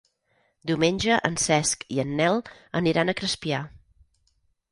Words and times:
Diumenge 0.69 1.17
en 1.29 1.35
Cesc 1.43 1.85
i 1.97 2.01
en 2.05 2.15
Nel 2.21 2.41
aniran 2.81 3.13
a 3.13 3.17
Crespià. 3.21 3.63